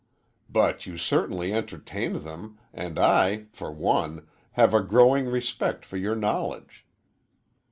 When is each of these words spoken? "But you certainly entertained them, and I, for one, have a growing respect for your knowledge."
"But 0.49 0.87
you 0.87 0.97
certainly 0.97 1.53
entertained 1.53 2.23
them, 2.23 2.57
and 2.73 2.97
I, 2.97 3.45
for 3.53 3.71
one, 3.71 4.27
have 4.53 4.73
a 4.73 4.81
growing 4.81 5.27
respect 5.27 5.85
for 5.85 5.97
your 5.97 6.15
knowledge." 6.15 6.87